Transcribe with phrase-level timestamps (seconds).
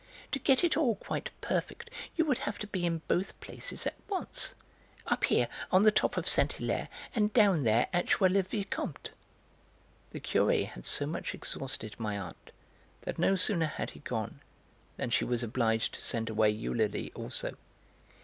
[0.31, 3.93] To get it all quite perfect you would have to be in both places at
[4.09, 4.55] once;
[5.05, 9.11] up here on the top of Saint Hilaire and down there at Jouy le Vicomte."
[10.09, 12.49] The Curé had so much exhausted my aunt
[13.01, 14.39] that no sooner had he gone
[14.97, 17.55] than she was obliged to send away Eulalie also.